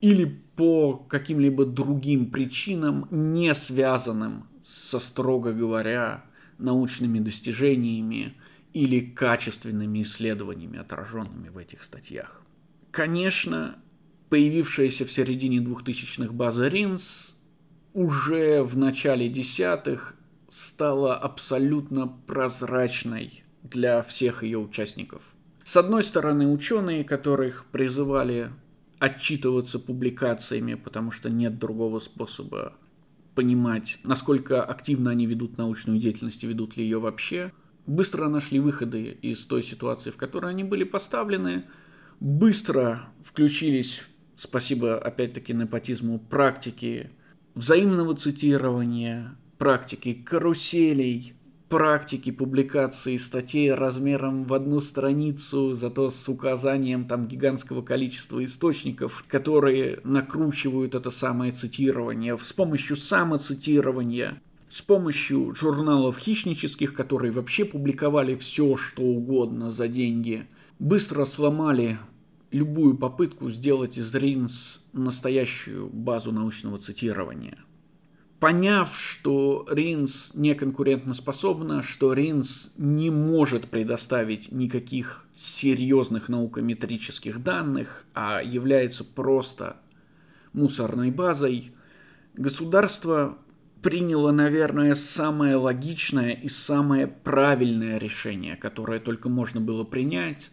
или 0.00 0.24
по 0.56 0.94
каким-либо 0.94 1.64
другим 1.64 2.30
причинам, 2.30 3.08
не 3.10 3.54
связанным 3.54 4.48
со, 4.64 4.98
строго 4.98 5.52
говоря, 5.52 6.24
научными 6.58 7.18
достижениями 7.18 8.34
или 8.72 9.00
качественными 9.00 10.02
исследованиями, 10.02 10.78
отраженными 10.78 11.48
в 11.48 11.58
этих 11.58 11.84
статьях. 11.84 12.42
Конечно, 12.90 13.76
появившаяся 14.34 15.04
в 15.04 15.12
середине 15.12 15.58
2000-х 15.58 16.32
база 16.32 16.66
РИНС 16.66 17.36
уже 17.92 18.64
в 18.64 18.76
начале 18.76 19.28
десятых 19.28 20.16
стала 20.48 21.14
абсолютно 21.14 22.08
прозрачной 22.08 23.44
для 23.62 24.02
всех 24.02 24.42
ее 24.42 24.58
участников. 24.58 25.22
С 25.64 25.76
одной 25.76 26.02
стороны, 26.02 26.48
ученые, 26.48 27.04
которых 27.04 27.66
призывали 27.66 28.50
отчитываться 28.98 29.78
публикациями, 29.78 30.74
потому 30.74 31.12
что 31.12 31.30
нет 31.30 31.60
другого 31.60 32.00
способа 32.00 32.72
понимать, 33.36 34.00
насколько 34.02 34.64
активно 34.64 35.12
они 35.12 35.26
ведут 35.26 35.58
научную 35.58 36.00
деятельность 36.00 36.42
и 36.42 36.48
ведут 36.48 36.76
ли 36.76 36.82
ее 36.82 36.98
вообще, 36.98 37.52
быстро 37.86 38.26
нашли 38.28 38.58
выходы 38.58 39.16
из 39.22 39.46
той 39.46 39.62
ситуации, 39.62 40.10
в 40.10 40.16
которой 40.16 40.50
они 40.50 40.64
были 40.64 40.82
поставлены, 40.82 41.66
быстро 42.18 43.00
включились, 43.22 44.02
спасибо 44.36 44.98
опять-таки 44.98 45.52
непотизму, 45.52 46.18
практики 46.18 47.10
взаимного 47.54 48.16
цитирования, 48.16 49.36
практики 49.58 50.12
каруселей, 50.12 51.34
практики 51.68 52.30
публикации 52.30 53.16
статей 53.16 53.72
размером 53.72 54.44
в 54.44 54.54
одну 54.54 54.80
страницу, 54.80 55.72
зато 55.74 56.10
с 56.10 56.28
указанием 56.28 57.06
там 57.06 57.26
гигантского 57.26 57.82
количества 57.82 58.44
источников, 58.44 59.24
которые 59.28 60.00
накручивают 60.04 60.94
это 60.94 61.10
самое 61.10 61.52
цитирование. 61.52 62.38
С 62.38 62.52
помощью 62.52 62.96
самоцитирования, 62.96 64.40
с 64.68 64.82
помощью 64.82 65.54
журналов 65.54 66.18
хищнических, 66.18 66.94
которые 66.94 67.32
вообще 67.32 67.64
публиковали 67.64 68.34
все, 68.34 68.76
что 68.76 69.02
угодно 69.02 69.70
за 69.70 69.88
деньги, 69.88 70.46
быстро 70.78 71.24
сломали 71.24 71.98
любую 72.54 72.96
попытку 72.96 73.50
сделать 73.50 73.98
из 73.98 74.14
РИНС 74.14 74.80
настоящую 74.92 75.90
базу 75.90 76.32
научного 76.32 76.78
цитирования– 76.78 77.58
поняв, 78.44 78.94
что 78.94 79.66
Ринс 79.70 80.32
не 80.34 80.54
конкурентоспособна, 80.54 81.82
что 81.82 82.12
Ринс 82.12 82.72
не 82.76 83.08
может 83.08 83.68
предоставить 83.68 84.52
никаких 84.52 85.26
серьезных 85.34 86.28
наукометрических 86.28 87.42
данных, 87.42 88.04
а 88.12 88.42
является 88.42 89.02
просто 89.02 89.78
мусорной 90.52 91.10
базой, 91.10 91.72
государство 92.34 93.38
приняло, 93.80 94.30
наверное, 94.30 94.94
самое 94.94 95.56
логичное 95.56 96.32
и 96.32 96.50
самое 96.50 97.06
правильное 97.06 97.96
решение, 97.96 98.56
которое 98.56 99.00
только 99.00 99.30
можно 99.30 99.62
было 99.62 99.84
принять. 99.84 100.50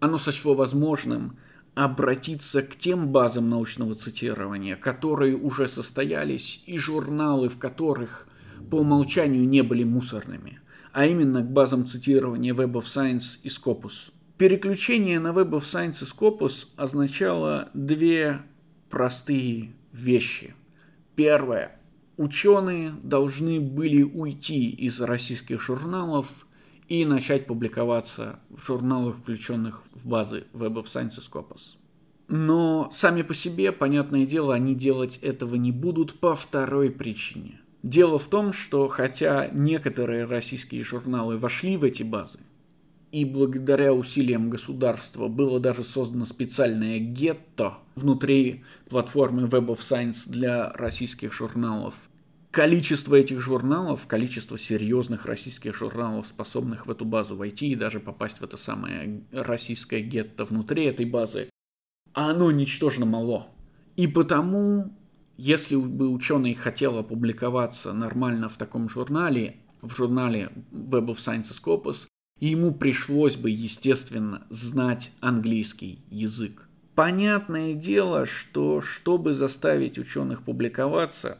Оно 0.00 0.18
сочло 0.18 0.54
возможным– 0.54 1.36
обратиться 1.76 2.62
к 2.62 2.74
тем 2.74 3.08
базам 3.08 3.50
научного 3.50 3.94
цитирования, 3.94 4.76
которые 4.76 5.36
уже 5.36 5.68
состоялись, 5.68 6.62
и 6.66 6.78
журналы, 6.78 7.50
в 7.50 7.58
которых 7.58 8.26
по 8.70 8.76
умолчанию 8.76 9.46
не 9.46 9.62
были 9.62 9.84
мусорными, 9.84 10.58
а 10.92 11.04
именно 11.04 11.42
к 11.42 11.50
базам 11.50 11.86
цитирования 11.86 12.54
Web 12.54 12.72
of 12.72 12.84
Science 12.84 13.38
и 13.42 13.48
Scopus. 13.48 14.10
Переключение 14.38 15.20
на 15.20 15.28
Web 15.28 15.50
of 15.50 15.60
Science 15.60 16.02
и 16.02 16.06
Scopus 16.06 16.68
означало 16.76 17.68
две 17.74 18.40
простые 18.88 19.72
вещи. 19.92 20.54
Первое. 21.14 21.78
Ученые 22.16 22.94
должны 23.02 23.60
были 23.60 24.02
уйти 24.02 24.70
из 24.70 24.98
российских 25.02 25.60
журналов 25.60 26.45
и 26.88 27.04
начать 27.04 27.46
публиковаться 27.46 28.38
в 28.50 28.64
журналах, 28.64 29.16
включенных 29.16 29.84
в 29.92 30.06
базы 30.06 30.44
Web 30.52 30.74
of 30.74 30.84
Science 30.84 31.18
и 31.18 31.20
Scopus. 31.20 31.76
Но 32.28 32.90
сами 32.92 33.22
по 33.22 33.34
себе, 33.34 33.72
понятное 33.72 34.26
дело, 34.26 34.54
они 34.54 34.74
делать 34.74 35.18
этого 35.22 35.54
не 35.54 35.72
будут 35.72 36.18
по 36.18 36.34
второй 36.34 36.90
причине. 36.90 37.60
Дело 37.82 38.18
в 38.18 38.26
том, 38.26 38.52
что 38.52 38.88
хотя 38.88 39.48
некоторые 39.52 40.24
российские 40.24 40.82
журналы 40.82 41.38
вошли 41.38 41.76
в 41.76 41.84
эти 41.84 42.02
базы, 42.02 42.40
и 43.12 43.24
благодаря 43.24 43.94
усилиям 43.94 44.50
государства 44.50 45.28
было 45.28 45.60
даже 45.60 45.84
создано 45.84 46.24
специальное 46.24 46.98
гетто 46.98 47.74
внутри 47.94 48.64
платформы 48.90 49.44
Web 49.44 49.68
of 49.68 49.78
Science 49.78 50.28
для 50.28 50.72
российских 50.72 51.32
журналов, 51.32 51.94
количество 52.50 53.14
этих 53.14 53.40
журналов, 53.40 54.06
количество 54.06 54.58
серьезных 54.58 55.26
российских 55.26 55.74
журналов, 55.74 56.26
способных 56.26 56.86
в 56.86 56.90
эту 56.90 57.04
базу 57.04 57.36
войти 57.36 57.68
и 57.70 57.76
даже 57.76 58.00
попасть 58.00 58.40
в 58.40 58.44
это 58.44 58.56
самое 58.56 59.24
российское 59.32 60.00
гетто 60.00 60.44
внутри 60.44 60.84
этой 60.84 61.06
базы, 61.06 61.50
оно 62.12 62.50
ничтожно 62.50 63.04
мало. 63.04 63.48
И 63.96 64.06
потому, 64.06 64.96
если 65.36 65.76
бы 65.76 66.08
ученый 66.08 66.54
хотел 66.54 66.98
опубликоваться 66.98 67.92
нормально 67.92 68.48
в 68.48 68.56
таком 68.56 68.88
журнале, 68.88 69.56
в 69.82 69.94
журнале 69.94 70.50
Web 70.72 71.08
of 71.08 71.16
Science 71.16 71.52
Scopus, 71.52 72.06
ему 72.40 72.74
пришлось 72.74 73.36
бы, 73.36 73.50
естественно, 73.50 74.46
знать 74.50 75.12
английский 75.20 76.04
язык. 76.10 76.68
Понятное 76.94 77.74
дело, 77.74 78.24
что 78.24 78.80
чтобы 78.80 79.34
заставить 79.34 79.98
ученых 79.98 80.42
публиковаться, 80.42 81.38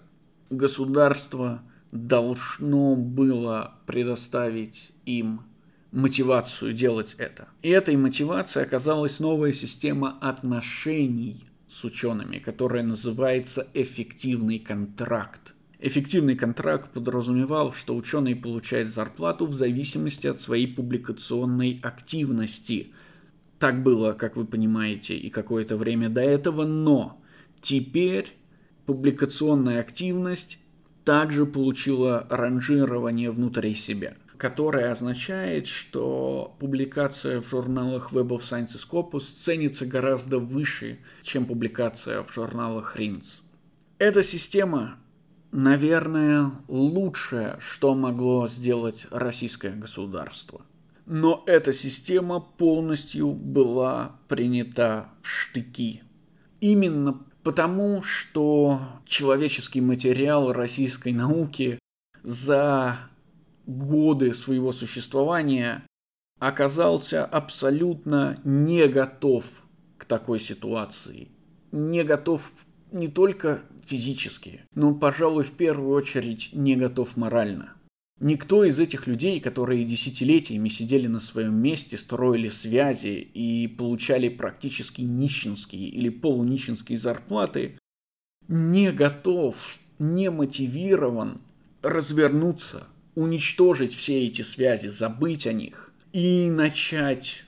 государство 0.51 1.63
должно 1.93 2.97
было 2.97 3.75
предоставить 3.87 4.93
им 5.05 5.43
мотивацию 5.93 6.73
делать 6.73 7.15
это. 7.19 7.49
И 7.63 7.71
этой 7.71 7.97
мотивацией 7.97 8.67
оказалась 8.67 9.21
новая 9.21 9.53
система 9.53 10.19
отношений 10.21 11.45
с 11.69 11.85
учеными, 11.85 12.39
которая 12.39 12.83
называется 12.83 13.67
эффективный 13.75 14.59
контракт. 14.59 15.55
Эффективный 15.79 16.37
контракт 16.37 16.91
подразумевал, 16.93 17.73
что 17.73 17.95
ученый 17.95 18.35
получает 18.35 18.89
зарплату 18.89 19.47
в 19.47 19.53
зависимости 19.53 20.27
от 20.27 20.41
своей 20.41 20.67
публикационной 20.67 21.79
активности. 21.83 22.93
Так 23.59 23.83
было, 23.83 24.13
как 24.13 24.37
вы 24.37 24.47
понимаете, 24.47 25.17
и 25.17 25.29
какое-то 25.29 25.77
время 25.77 26.09
до 26.09 26.23
этого, 26.23 26.65
но 26.65 27.23
теперь 27.61 28.35
публикационная 28.87 29.81
активность 29.81 30.59
также 31.05 31.47
получила 31.47 32.27
ранжирование 32.31 33.31
внутри 33.31 33.75
себя, 33.75 34.17
которое 34.37 34.91
означает, 34.91 35.67
что 35.67 36.57
публикация 36.59 37.41
в 37.41 37.49
журналах 37.49 38.13
Web 38.13 38.29
of 38.29 38.41
Science 38.41 38.77
Scopus 38.77 39.21
ценится 39.37 39.87
гораздо 39.87 40.39
выше, 40.39 40.99
чем 41.23 41.47
публикация 41.47 42.23
в 42.23 42.33
журналах 42.33 42.97
RINS. 42.97 43.41
Эта 43.99 44.23
система, 44.23 44.97
наверное, 45.53 46.51
лучшее, 46.69 47.57
что 47.61 47.95
могло 47.95 48.49
сделать 48.49 49.07
российское 49.11 49.71
государство. 49.71 50.63
Но 51.07 51.45
эта 51.47 51.73
система 51.73 52.41
полностью 52.41 53.31
была 53.31 54.17
принята 54.27 55.09
в 55.23 55.29
штыки. 55.29 56.03
Именно 56.61 57.21
потому, 57.47 58.03
что 58.03 58.81
человеческий 59.05 59.81
материал 59.81 60.53
российской 60.53 61.13
науки 61.13 61.79
за 62.25 62.99
годы 63.67 64.35
своего 64.35 64.73
существования 64.73 65.87
оказался 66.41 67.25
абсолютно 67.25 68.41
не 68.43 68.89
готов 68.89 69.45
к 69.97 70.07
такой 70.07 70.41
ситуации. 70.41 71.29
Не 71.71 72.03
готов 72.03 72.51
не 72.91 73.07
только 73.07 73.63
физически, 73.85 74.63
но, 74.75 74.93
пожалуй, 74.97 75.45
в 75.45 75.53
первую 75.53 75.91
очередь 75.91 76.51
не 76.53 76.75
готов 76.75 77.17
морально. 77.17 77.75
Никто 78.19 78.65
из 78.65 78.81
этих 78.81 79.07
людей, 79.07 79.41
которые 79.41 79.85
десятилетиями 79.85 80.71
сидели 80.71 81.07
на 81.07 81.21
своем 81.21 81.55
месте, 81.55 81.99
строили 81.99 82.49
связи 82.49 83.19
и 83.35 83.69
получали 83.69 84.31
практически 84.31 85.03
нищенские 85.03 85.89
или 85.89 86.09
полунищенские 86.09 86.99
зарплаты, 86.99 87.79
не 88.49 88.91
готов, 88.91 89.79
не 89.99 90.31
мотивирован 90.31 91.43
развернуться, 91.83 92.87
уничтожить 93.15 93.95
все 93.95 94.27
эти 94.27 94.43
связи, 94.43 94.89
забыть 94.89 95.47
о 95.47 95.53
них 95.53 95.93
и 96.13 96.49
начать 96.49 97.45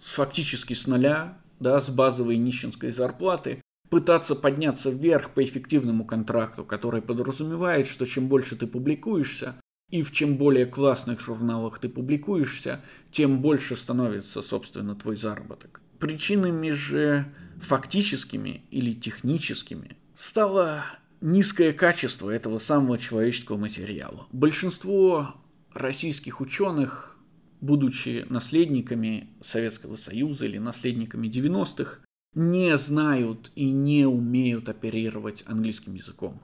фактически 0.00 0.74
с 0.74 0.86
нуля, 0.86 1.38
да, 1.58 1.80
с 1.80 1.90
базовой 1.90 2.36
нищенской 2.36 2.92
зарплаты, 2.92 3.60
пытаться 3.90 4.36
подняться 4.36 4.90
вверх 4.90 5.30
по 5.30 5.42
эффективному 5.42 6.04
контракту, 6.04 6.64
который 6.64 7.02
подразумевает, 7.02 7.88
что 7.88 8.06
чем 8.06 8.28
больше 8.28 8.54
ты 8.54 8.68
публикуешься, 8.68 9.56
и 9.92 10.02
в 10.02 10.10
чем 10.10 10.38
более 10.38 10.64
классных 10.66 11.20
журналах 11.20 11.78
ты 11.78 11.88
публикуешься, 11.88 12.80
тем 13.10 13.40
больше 13.40 13.76
становится, 13.76 14.40
собственно, 14.40 14.96
твой 14.96 15.16
заработок. 15.16 15.82
Причинами 15.98 16.70
же 16.70 17.26
фактическими 17.60 18.64
или 18.70 18.94
техническими 18.94 19.96
стало 20.16 20.84
низкое 21.20 21.74
качество 21.74 22.30
этого 22.30 22.58
самого 22.58 22.96
человеческого 22.96 23.58
материала. 23.58 24.26
Большинство 24.32 25.34
российских 25.74 26.40
ученых, 26.40 27.18
будучи 27.60 28.24
наследниками 28.30 29.28
Советского 29.42 29.96
Союза 29.96 30.46
или 30.46 30.56
наследниками 30.56 31.28
90-х, 31.28 31.98
не 32.34 32.78
знают 32.78 33.52
и 33.54 33.70
не 33.70 34.06
умеют 34.06 34.70
оперировать 34.70 35.44
английским 35.46 35.92
языком. 35.92 36.40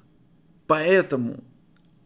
Поэтому 0.66 1.42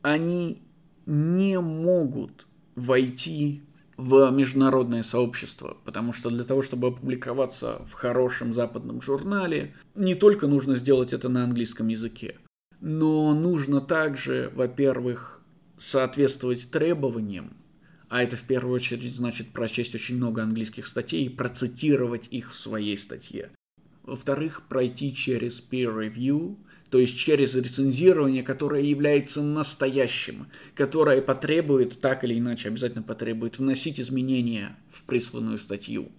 они 0.02 0.62
не 1.06 1.60
могут 1.60 2.46
войти 2.74 3.62
в 3.96 4.30
международное 4.30 5.02
сообщество, 5.02 5.76
потому 5.84 6.12
что 6.12 6.30
для 6.30 6.44
того, 6.44 6.62
чтобы 6.62 6.88
опубликоваться 6.88 7.82
в 7.86 7.92
хорошем 7.92 8.52
западном 8.52 9.00
журнале, 9.02 9.74
не 9.94 10.14
только 10.14 10.46
нужно 10.46 10.74
сделать 10.74 11.12
это 11.12 11.28
на 11.28 11.44
английском 11.44 11.88
языке, 11.88 12.36
но 12.80 13.34
нужно 13.34 13.80
также, 13.80 14.50
во-первых, 14.54 15.42
соответствовать 15.78 16.70
требованиям, 16.70 17.56
а 18.08 18.22
это 18.22 18.36
в 18.36 18.42
первую 18.42 18.74
очередь 18.74 19.14
значит 19.14 19.52
прочесть 19.52 19.94
очень 19.94 20.16
много 20.16 20.42
английских 20.42 20.86
статей 20.86 21.26
и 21.26 21.30
процитировать 21.30 22.28
их 22.30 22.52
в 22.52 22.56
своей 22.56 22.96
статье. 22.98 23.50
Во-вторых, 24.02 24.62
пройти 24.68 25.14
через 25.14 25.60
peer 25.60 25.94
review– 25.94 26.56
то 26.92 26.98
есть 26.98 27.16
через 27.16 27.54
рецензирование, 27.54 28.42
которое 28.42 28.82
является 28.82 29.42
настоящим, 29.42 30.46
которое 30.74 31.22
потребует, 31.22 31.98
так 32.02 32.22
или 32.22 32.38
иначе 32.38 32.68
обязательно 32.68 33.02
потребует, 33.02 33.58
вносить 33.58 33.98
изменения 33.98 34.76
в 34.90 35.04
присланную 35.04 35.58
статью, 35.58 36.12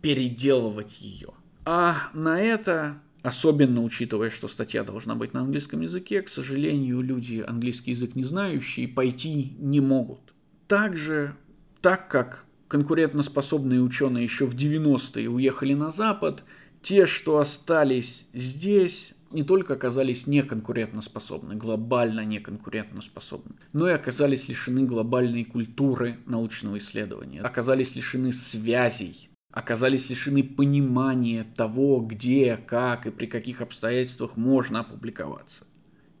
переделывать 0.00 0.98
ее. 0.98 1.28
А 1.66 2.08
на 2.14 2.40
это, 2.40 3.02
особенно 3.22 3.82
учитывая, 3.82 4.30
что 4.30 4.48
статья 4.48 4.82
должна 4.82 5.14
быть 5.14 5.34
на 5.34 5.40
английском 5.40 5.82
языке, 5.82 6.22
к 6.22 6.30
сожалению, 6.30 7.02
люди 7.02 7.44
английский 7.46 7.90
язык 7.90 8.14
не 8.14 8.24
знающие 8.24 8.88
пойти 8.88 9.52
не 9.58 9.80
могут. 9.80 10.32
Также, 10.68 11.36
так 11.82 12.08
как 12.08 12.46
конкурентоспособные 12.68 13.82
ученые 13.82 14.24
еще 14.24 14.46
в 14.46 14.56
90-е 14.56 15.28
уехали 15.28 15.74
на 15.74 15.90
Запад, 15.90 16.44
те, 16.80 17.04
что 17.04 17.40
остались 17.40 18.26
здесь, 18.32 19.12
не 19.34 19.42
только 19.42 19.74
оказались 19.74 20.26
неконкурентоспособны, 20.26 21.56
глобально 21.56 22.24
неконкурентоспособны, 22.24 23.56
но 23.72 23.88
и 23.88 23.92
оказались 23.92 24.48
лишены 24.48 24.84
глобальной 24.84 25.44
культуры 25.44 26.18
научного 26.26 26.78
исследования, 26.78 27.42
оказались 27.42 27.96
лишены 27.96 28.32
связей, 28.32 29.28
оказались 29.50 30.08
лишены 30.08 30.42
понимания 30.42 31.44
того, 31.56 32.00
где, 32.00 32.56
как 32.56 33.06
и 33.06 33.10
при 33.10 33.26
каких 33.26 33.60
обстоятельствах 33.60 34.36
можно 34.36 34.80
опубликоваться. 34.80 35.64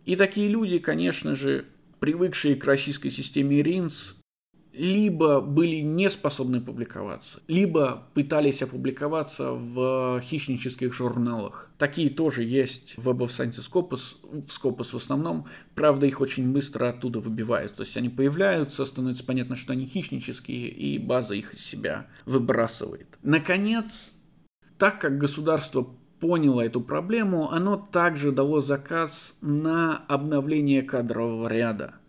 И 0.04 0.16
такие 0.16 0.48
люди, 0.48 0.78
конечно 0.78 1.34
же, 1.34 1.66
привыкшие 2.00 2.56
к 2.56 2.64
российской 2.64 3.10
системе 3.10 3.62
РИНС, 3.62 4.16
либо 4.76 5.40
были 5.40 5.76
не 5.76 6.10
способны 6.10 6.60
публиковаться, 6.60 7.40
либо 7.46 8.08
пытались 8.14 8.62
опубликоваться 8.62 9.52
в 9.52 10.20
хищнических 10.20 10.92
журналах. 10.92 11.70
Такие 11.78 12.10
тоже 12.10 12.44
есть 12.44 12.94
в 12.96 13.08
Web 13.08 13.18
of 13.18 13.28
Science 13.28 13.60
Scopus, 13.60 14.16
в 14.22 14.46
Scopus 14.48 14.90
в 14.92 14.96
основном, 14.96 15.46
правда 15.74 16.06
их 16.06 16.20
очень 16.20 16.52
быстро 16.52 16.88
оттуда 16.88 17.20
выбивают, 17.20 17.74
то 17.74 17.82
есть 17.82 17.96
они 17.96 18.08
появляются, 18.08 18.84
становится 18.84 19.24
понятно, 19.24 19.56
что 19.56 19.72
они 19.72 19.86
хищнические, 19.86 20.68
и 20.68 20.98
база 20.98 21.34
их 21.34 21.54
из 21.54 21.64
себя 21.64 22.08
выбрасывает. 22.26 23.06
Наконец, 23.22 24.12
так 24.78 25.00
как 25.00 25.18
государство 25.18 25.88
поняло 26.20 26.62
эту 26.62 26.80
проблему, 26.80 27.50
оно 27.50 27.76
также 27.76 28.32
дало 28.32 28.60
заказ 28.60 29.36
на 29.40 29.98
обновление 30.08 30.82
кадрового 30.82 31.48
ряда– 31.48 31.94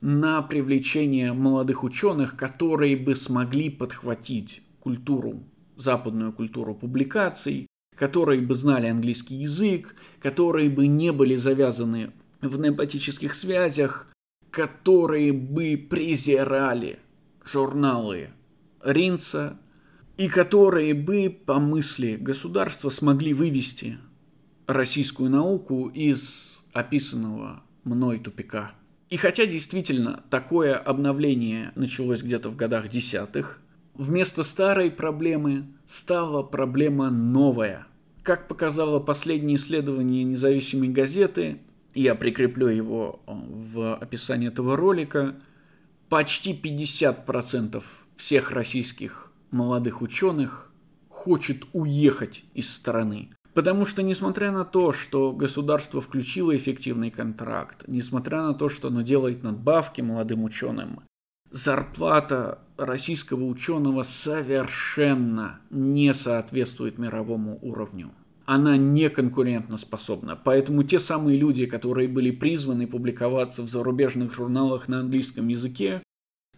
на 0.00 0.42
привлечение 0.42 1.32
молодых 1.32 1.84
ученых, 1.84 2.36
которые 2.36 2.96
бы 2.96 3.14
смогли 3.14 3.68
подхватить 3.70 4.62
культуру, 4.80 5.42
западную 5.76 6.32
культуру 6.32 6.74
публикаций, 6.74 7.66
которые 7.96 8.40
бы 8.40 8.54
знали 8.54 8.86
английский 8.86 9.36
язык, 9.36 9.94
которые 10.20 10.70
бы 10.70 10.86
не 10.86 11.12
были 11.12 11.36
завязаны 11.36 12.12
в 12.40 12.58
непатических 12.58 13.34
связях, 13.34 14.08
которые 14.50 15.32
бы 15.32 15.76
презирали 15.76 16.98
журналы 17.44 18.30
Ринца 18.82 19.58
и 20.16 20.28
которые 20.28 20.94
бы, 20.94 21.30
по 21.30 21.58
мысли 21.58 22.16
государства, 22.16 22.88
смогли 22.88 23.34
вывести 23.34 23.98
российскую 24.66 25.30
науку 25.30 25.88
из 25.88 26.62
описанного 26.72 27.62
мной 27.84 28.18
тупика. 28.18 28.72
И 29.10 29.16
хотя 29.16 29.44
действительно 29.44 30.22
такое 30.30 30.76
обновление 30.76 31.72
началось 31.74 32.22
где-то 32.22 32.48
в 32.48 32.54
годах 32.54 32.88
десятых, 32.88 33.60
вместо 33.94 34.44
старой 34.44 34.88
проблемы 34.88 35.66
стала 35.84 36.44
проблема 36.44 37.10
новая. 37.10 37.88
Как 38.22 38.46
показало 38.46 39.00
последнее 39.00 39.56
исследование 39.56 40.22
независимой 40.22 40.90
газеты, 40.90 41.58
я 41.92 42.14
прикреплю 42.14 42.68
его 42.68 43.20
в 43.26 43.96
описании 43.96 44.46
этого 44.46 44.76
ролика, 44.76 45.34
почти 46.08 46.52
50% 46.52 47.82
всех 48.14 48.52
российских 48.52 49.32
молодых 49.50 50.02
ученых 50.02 50.72
хочет 51.08 51.64
уехать 51.72 52.44
из 52.54 52.72
страны. 52.72 53.30
Потому 53.54 53.84
что, 53.84 54.02
несмотря 54.02 54.52
на 54.52 54.64
то, 54.64 54.92
что 54.92 55.32
государство 55.32 56.00
включило 56.00 56.56
эффективный 56.56 57.10
контракт, 57.10 57.84
несмотря 57.88 58.42
на 58.42 58.54
то, 58.54 58.68
что 58.68 58.88
оно 58.88 59.02
делает 59.02 59.42
надбавки 59.42 60.00
молодым 60.00 60.44
ученым, 60.44 61.00
зарплата 61.50 62.60
российского 62.76 63.44
ученого 63.44 64.04
совершенно 64.04 65.60
не 65.70 66.14
соответствует 66.14 66.98
мировому 66.98 67.58
уровню. 67.60 68.12
Она 68.46 68.76
не 68.76 69.10
конкурентоспособна. 69.10 70.36
Поэтому 70.42 70.82
те 70.82 70.98
самые 70.98 71.38
люди, 71.38 71.66
которые 71.66 72.08
были 72.08 72.30
призваны 72.30 72.86
публиковаться 72.86 73.62
в 73.62 73.68
зарубежных 73.68 74.34
журналах 74.34 74.88
на 74.88 75.00
английском 75.00 75.48
языке, 75.48 76.02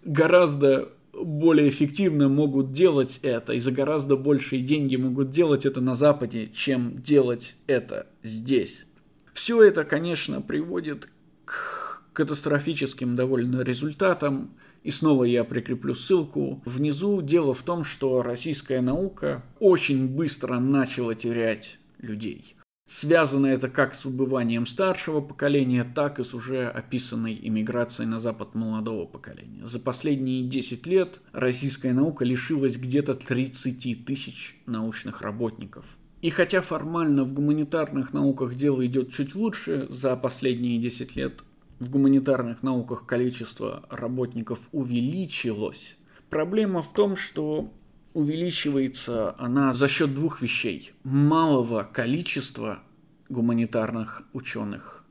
гораздо 0.05 0.92
более 1.12 1.68
эффективно 1.68 2.29
могут 2.29 2.72
делать 2.72 3.20
это 3.22 3.53
и 3.53 3.59
за 3.59 3.72
гораздо 3.72 4.16
большие 4.16 4.62
деньги 4.62 4.96
могут 4.96 5.31
делать 5.31 5.66
это 5.66 5.81
на 5.81 5.94
Западе, 5.94 6.51
чем 6.55 7.03
делать 7.03 7.57
это 7.66 8.07
здесь. 8.22 8.87
Все 9.33 9.62
это, 9.62 9.85
конечно, 9.85 10.40
приводит 10.40 11.09
к 11.44 12.05
катастрофическим 12.12 13.16
довольно 13.16 13.62
результатам. 13.62 14.55
И 14.83 14.90
снова 14.90 15.25
я 15.25 15.44
прикреплю 15.44 15.94
ссылку 15.94 16.61
внизу. 16.64 17.22
Дело 17.22 17.55
в 17.55 17.62
том, 17.62 17.85
что 17.85 18.22
российская 18.22 18.81
наука 18.81 19.44
очень 19.61 20.09
быстро 20.09 20.59
начала 20.59 21.14
терять 21.14 21.79
людей. 21.98 22.57
Связано 22.87 23.47
это 23.47 23.68
как 23.68 23.95
с 23.95 24.05
выбыванием 24.05 24.66
старшего 24.66 25.21
поколения, 25.21 25.85
так 25.85 26.18
и 26.18 26.25
с 26.25 26.35
уже 26.35 26.66
описанной 26.68 27.38
иммиграцией 27.40 28.09
на 28.09 28.18
Запад 28.18 28.55
молодого 28.55 29.07
поколения. 29.07 29.64
За 29.66 29.79
последние 29.79 30.42
10 30.42 30.87
лет 30.87 31.21
российская 31.33 31.92
наука 31.92 32.25
лишилась 32.25 32.77
где-то 32.77 33.14
30 33.14 34.05
тысяч 34.05 34.61
научных 34.66 35.23
работников. 35.23 35.87
И 36.23 36.31
хотя 36.31 36.61
формально 36.61 37.25
в 37.25 37.33
гуманитарных 37.33 38.12
науках 38.12 38.55
дело 38.55 38.85
идет 38.87 39.12
чуть 39.12 39.35
лучше 39.35 39.87
за 39.90 40.14
последние 40.16 40.79
10 40.79 41.16
лет, 41.16 41.42
в 41.81 41.90
гуманитарных 41.90 42.62
науках 42.62 43.07
количество 43.07 43.85
работников 43.90 44.68
увеличилось. 44.71 45.97
Проблема 46.31 46.81
в 46.83 46.92
том, 46.92 47.16
что 47.16 47.73
увеличивается 48.14 49.35
она 49.38 49.72
за 49.72 49.88
счет 49.88 50.14
двух 50.14 50.42
вещей. 50.42 50.92
Малого 51.05 51.88
количества 51.90 52.83
гуманитарных 53.29 54.22
ученых 54.33 55.05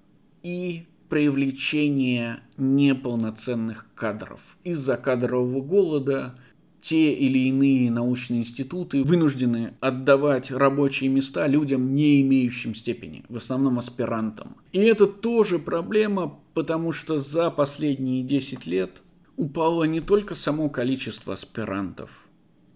и 0.44 0.86
привлечения 1.10 2.42
неполноценных 2.58 3.88
кадров. 3.96 4.40
Из-за 4.64 4.98
кадрового 4.98 5.62
голода 5.62 6.36
те 6.82 7.14
или 7.14 7.48
иные 7.48 7.92
научные 7.92 8.42
институты 8.42 9.04
вынуждены 9.04 9.76
отдавать 9.82 10.52
рабочие 10.52 11.10
места 11.10 11.48
людям, 11.48 11.94
не 11.94 12.22
имеющим 12.22 12.74
степени, 12.74 13.24
в 13.30 13.38
основном 13.38 13.78
аспирантам. 13.78 14.58
И 14.72 14.80
это 14.80 15.06
тоже 15.06 15.60
проблема, 15.60 16.40
потому 16.54 16.92
что 16.92 17.20
за 17.20 17.52
последние 17.52 18.24
10 18.24 18.66
лет 18.66 19.04
упало 19.38 19.84
не 19.84 20.02
только 20.02 20.34
само 20.34 20.70
количество 20.70 21.34
аспирантов, 21.34 22.10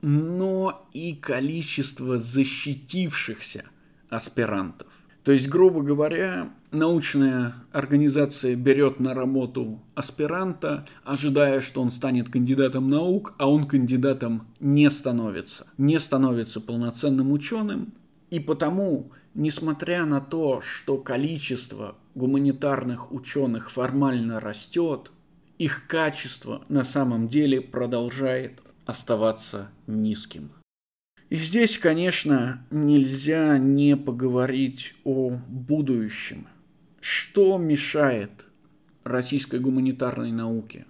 но 0.05 0.87
и 0.93 1.15
количество 1.15 2.19
защитившихся 2.19 3.65
аспирантов. 4.07 4.87
То 5.23 5.31
есть, 5.31 5.49
грубо 5.49 5.81
говоря, 5.81 6.53
научная 6.69 7.55
организация 7.71 8.55
берет 8.55 8.99
на 8.99 9.15
работу 9.15 9.81
аспиранта, 9.95 10.85
ожидая, 11.03 11.59
что 11.59 11.81
он 11.81 11.89
станет 11.89 12.29
кандидатом 12.29 12.87
наук, 12.87 13.33
а 13.39 13.49
он 13.49 13.65
кандидатом 13.65 14.47
не 14.59 14.91
становится. 14.91 15.65
Не 15.79 15.99
становится 15.99 16.61
полноценным 16.61 17.31
ученым. 17.31 17.91
И 18.29 18.39
потому, 18.39 19.11
несмотря 19.33 20.05
на 20.05 20.21
то, 20.21 20.61
что 20.61 20.97
количество 20.97 21.95
гуманитарных 22.13 23.11
ученых 23.11 23.71
формально 23.71 24.39
растет, 24.39 25.11
их 25.57 25.87
качество 25.87 26.63
на 26.69 26.83
самом 26.83 27.27
деле 27.27 27.59
продолжает 27.59 28.61
оставаться 28.85 29.69
низким. 29.87 30.51
И 31.29 31.35
здесь, 31.37 31.77
конечно, 31.77 32.65
нельзя 32.69 33.57
не 33.57 33.97
поговорить 33.97 34.93
о 35.03 35.31
будущем. 35.47 36.47
Что 37.01 37.57
мешает 37.57 38.45
российской 39.03 39.59
гуманитарной 39.59 40.31
науке? 40.31 40.85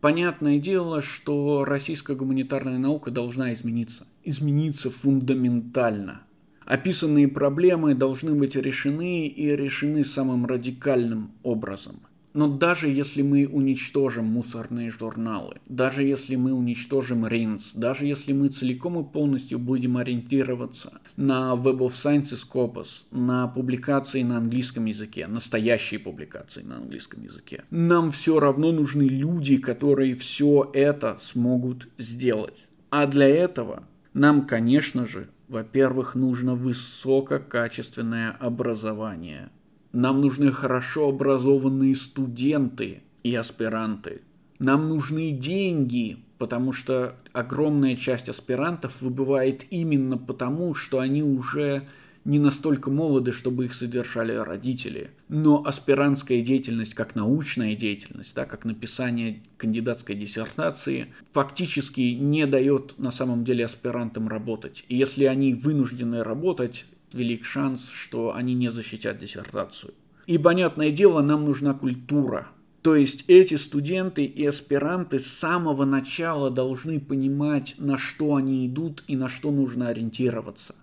Понятное 0.00 0.58
дело, 0.58 1.02
что 1.02 1.64
российская 1.64 2.16
гуманитарная 2.16 2.78
наука 2.78 3.10
должна 3.10 3.52
измениться. 3.52 4.06
Измениться 4.24 4.90
фундаментально. 4.90 6.22
Описанные 6.64 7.28
проблемы 7.28 7.94
должны 7.94 8.34
быть 8.34 8.54
решены 8.54 9.26
и 9.26 9.56
решены 9.56 10.04
самым 10.04 10.46
радикальным 10.46 11.32
образом. 11.42 12.00
Но 12.34 12.46
даже 12.46 12.88
если 12.88 13.22
мы 13.22 13.46
уничтожим 13.46 14.26
мусорные 14.26 14.90
журналы, 14.90 15.56
даже 15.66 16.02
если 16.02 16.36
мы 16.36 16.52
уничтожим 16.52 17.26
РИНС, 17.26 17.74
даже 17.74 18.06
если 18.06 18.32
мы 18.32 18.48
целиком 18.48 19.00
и 19.00 19.04
полностью 19.04 19.58
будем 19.58 19.96
ориентироваться 19.96 21.00
на 21.16 21.54
Web 21.54 21.78
of 21.78 21.92
Science 21.92 22.32
и 22.32 22.36
Scopus, 22.36 23.04
на 23.10 23.48
публикации 23.48 24.22
на 24.22 24.38
английском 24.38 24.84
языке, 24.84 25.26
настоящие 25.26 26.00
публикации 26.00 26.62
на 26.62 26.76
английском 26.76 27.22
языке, 27.22 27.64
нам 27.70 28.10
все 28.10 28.38
равно 28.38 28.72
нужны 28.72 29.04
люди, 29.04 29.56
которые 29.56 30.14
все 30.14 30.70
это 30.74 31.18
смогут 31.20 31.88
сделать. 31.98 32.68
А 32.90 33.06
для 33.06 33.28
этого 33.28 33.84
нам, 34.12 34.46
конечно 34.46 35.06
же, 35.06 35.28
во-первых, 35.48 36.14
нужно 36.14 36.54
высококачественное 36.54 38.30
образование– 38.32 39.50
нам 39.92 40.20
нужны 40.20 40.52
хорошо 40.52 41.08
образованные 41.08 41.94
студенты 41.94 43.02
и 43.22 43.34
аспиранты. 43.34 44.22
Нам 44.58 44.88
нужны 44.88 45.30
деньги, 45.30 46.18
потому 46.38 46.72
что 46.72 47.14
огромная 47.32 47.96
часть 47.96 48.28
аспирантов 48.28 49.00
выбывает 49.00 49.64
именно 49.70 50.18
потому, 50.18 50.74
что 50.74 50.98
они 50.98 51.22
уже 51.22 51.86
не 52.24 52.38
настолько 52.38 52.90
молоды, 52.90 53.32
чтобы 53.32 53.64
их 53.64 53.74
содержали 53.74 54.32
родители. 54.32 55.10
Но 55.28 55.64
аспирантская 55.64 56.42
деятельность, 56.42 56.94
как 56.94 57.14
научная 57.14 57.74
деятельность, 57.74 58.34
да, 58.34 58.44
как 58.44 58.66
написание 58.66 59.42
кандидатской 59.56 60.14
диссертации, 60.14 61.06
фактически 61.32 62.00
не 62.00 62.46
дает 62.46 62.98
на 62.98 63.10
самом 63.12 63.44
деле 63.44 63.64
аспирантам 63.64 64.28
работать. 64.28 64.84
И 64.88 64.96
если 64.96 65.24
они 65.24 65.54
вынуждены 65.54 66.22
работать, 66.22 66.84
велик 67.12 67.44
шанс, 67.44 67.88
что 67.88 68.34
они 68.34 68.54
не 68.54 68.70
защитят 68.70 69.18
диссертацию. 69.18 69.94
И, 70.26 70.36
понятное 70.38 70.90
дело, 70.90 71.22
нам 71.22 71.44
нужна 71.44 71.74
культура. 71.74 72.48
То 72.82 72.94
есть 72.94 73.24
эти 73.28 73.56
студенты 73.56 74.24
и 74.24 74.46
аспиранты 74.46 75.18
с 75.18 75.26
самого 75.26 75.84
начала 75.84 76.50
должны 76.50 77.00
понимать, 77.00 77.74
на 77.78 77.98
что 77.98 78.36
они 78.36 78.66
идут 78.66 79.04
и 79.08 79.16
на 79.16 79.28
что 79.28 79.50
нужно 79.50 79.88
ориентироваться. 79.88 80.74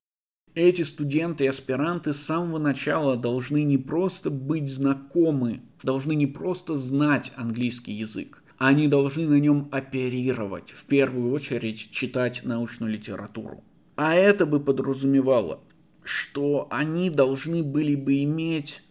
Эти 0.56 0.84
студенты 0.84 1.46
и 1.46 1.48
аспиранты 1.48 2.14
с 2.14 2.18
самого 2.18 2.60
начала 2.60 3.18
должны 3.18 3.64
не 3.64 3.78
просто 3.78 4.30
быть 4.30 4.70
знакомы, 4.70 5.62
должны 5.84 6.16
не 6.16 6.28
просто 6.28 6.78
знать 6.78 7.34
английский 7.36 7.94
язык, 7.94 8.42
они 8.58 8.88
должны 8.88 9.28
на 9.28 9.40
нем 9.40 9.68
оперировать, 9.72 10.72
в 10.72 10.86
первую 10.86 11.34
очередь 11.34 11.92
читать 11.92 12.42
научную 12.44 12.92
литературу. 12.94 13.64
А 13.98 14.16
это 14.16 14.46
бы 14.46 14.60
подразумевало 14.60 15.60
что 16.06 16.68
они 16.70 17.10
должны 17.10 17.64
были 17.64 17.96
бы 17.96 18.24
иметь 18.24 18.82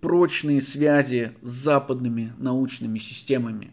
прочные 0.00 0.60
связи 0.60 1.32
с 1.42 1.50
западными 1.50 2.32
научными 2.38 2.98
системами, 2.98 3.72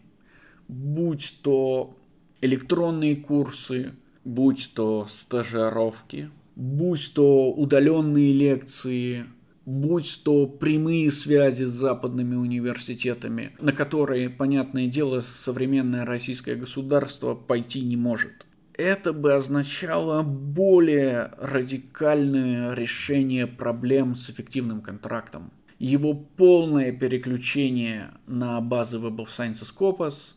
будь 0.66 1.38
то 1.42 1.96
электронные 2.40 3.16
курсы, 3.16 3.94
будь 4.24 4.72
то 4.74 5.06
стажировки, 5.08 6.30
будь 6.56 7.12
то 7.14 7.52
удаленные 7.52 8.32
лекции, 8.32 9.26
будь 9.64 10.20
то 10.24 10.46
прямые 10.46 11.10
связи 11.12 11.64
с 11.64 11.70
западными 11.70 12.34
университетами, 12.34 13.52
на 13.60 13.72
которые, 13.72 14.28
понятное 14.28 14.86
дело, 14.86 15.20
современное 15.20 16.04
российское 16.04 16.56
государство 16.56 17.34
пойти 17.34 17.80
не 17.80 17.96
может 17.96 18.47
это 18.78 19.12
бы 19.12 19.34
означало 19.34 20.22
более 20.22 21.32
радикальное 21.36 22.72
решение 22.72 23.46
проблем 23.46 24.14
с 24.14 24.30
эффективным 24.30 24.80
контрактом. 24.80 25.52
Его 25.80 26.14
полное 26.14 26.92
переключение 26.92 28.12
на 28.26 28.60
базы 28.60 28.98
Web 28.98 29.16
of 29.16 29.26
Science 29.26 29.64
Scopus, 29.64 30.34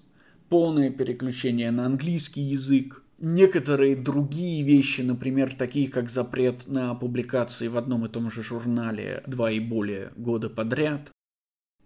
полное 0.49 0.89
переключение 0.89 1.71
на 1.71 1.85
английский 1.85 2.41
язык, 2.41 3.03
некоторые 3.19 3.95
другие 3.95 4.63
вещи, 4.63 5.01
например, 5.01 5.53
такие 5.55 5.89
как 5.89 6.09
запрет 6.09 6.67
на 6.67 6.95
публикации 6.95 7.67
в 7.67 7.77
одном 7.77 8.05
и 8.05 8.09
том 8.09 8.31
же 8.31 8.41
журнале 8.43 9.23
два 9.27 9.51
и 9.51 9.59
более 9.59 10.11
года 10.15 10.49
подряд, 10.49 11.11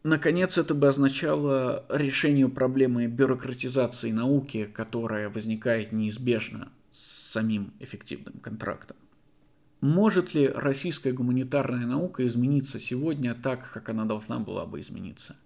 Наконец, 0.05 0.59
это 0.59 0.75
бы 0.75 0.87
означало 0.87 1.83
решение 1.89 2.47
проблемы 2.47 3.07
бюрократизации 3.07 4.11
науки, 4.11 4.65
которая 4.65 5.29
возникает 5.29 5.93
неизбежно 5.93 6.71
с 6.91 7.31
самим 7.31 7.73
эффективным 7.79 8.37
контрактом. 8.37 8.97
Может 9.81 10.35
ли 10.35 10.47
российская 10.47 11.11
гуманитарная 11.11 11.87
наука 11.87 12.23
измениться 12.27 12.77
сегодня 12.77 13.33
так, 13.33 13.71
как 13.71 13.89
она 13.89 14.05
должна 14.05 14.37
была 14.37 14.67
бы 14.67 14.79
измениться? 14.79 15.37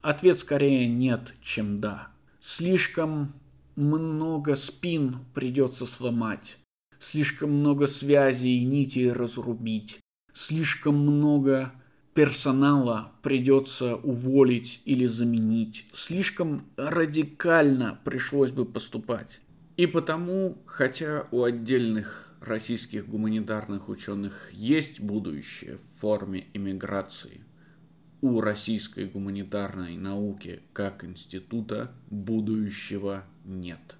Ответ 0.00 0.40
скорее 0.40 0.88
нет, 0.88 1.34
чем 1.40 1.78
да. 1.78 2.08
Слишком 2.40 3.34
много 3.76 4.56
спин 4.56 5.18
придется 5.32 5.86
сломать, 5.86 6.58
слишком 6.98 7.52
много 7.52 7.86
связей 7.86 8.62
и 8.62 8.64
нитей 8.64 9.12
разрубить, 9.12 10.00
слишком 10.32 10.96
много 10.96 11.72
персонала 12.14 13.12
придется 13.22 13.96
уволить 13.96 14.82
или 14.84 15.06
заменить. 15.06 15.86
Слишком 15.92 16.66
радикально 16.76 17.98
пришлось 18.04 18.50
бы 18.50 18.64
поступать. 18.64 19.40
И 19.76 19.86
потому, 19.86 20.62
хотя 20.66 21.26
у 21.30 21.44
отдельных 21.44 22.34
российских 22.40 23.08
гуманитарных 23.08 23.88
ученых 23.88 24.50
есть 24.52 25.00
будущее 25.00 25.78
в 25.78 26.00
форме 26.00 26.46
иммиграции, 26.52 27.44
у 28.20 28.40
российской 28.40 29.06
гуманитарной 29.06 29.96
науки 29.96 30.60
как 30.72 31.04
института 31.04 31.90
будущего 32.10 33.24
нет. 33.44 33.96